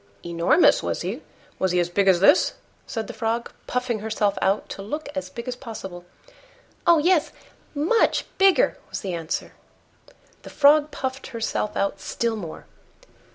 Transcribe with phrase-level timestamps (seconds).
[0.25, 1.21] "Enormous, was he?
[1.59, 2.53] Was he as big as this?"
[2.87, 6.05] said the Frog, puffing herself out to look as big as possible.
[6.87, 6.97] "Oh!
[6.97, 7.31] yes,
[7.75, 9.51] much bigger," was the answer.
[10.41, 12.65] The Frog puffed herself out still more.